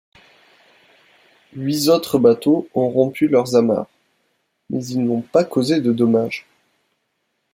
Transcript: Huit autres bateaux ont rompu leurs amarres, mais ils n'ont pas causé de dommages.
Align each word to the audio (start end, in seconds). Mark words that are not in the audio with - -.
Huit 1.53 1.89
autres 1.89 2.17
bateaux 2.17 2.67
ont 2.73 2.89
rompu 2.89 3.27
leurs 3.27 3.55
amarres, 3.55 3.85
mais 4.71 4.83
ils 4.83 5.03
n'ont 5.03 5.21
pas 5.21 5.43
causé 5.43 5.79
de 5.79 5.93
dommages. 5.93 6.47